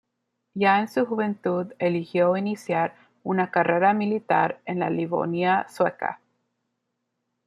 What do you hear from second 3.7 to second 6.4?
militar en la Livonia Sueca.